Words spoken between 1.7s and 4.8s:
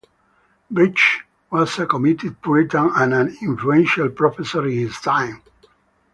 a committed puritan and an influential professor in